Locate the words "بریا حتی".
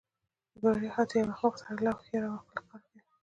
0.61-1.15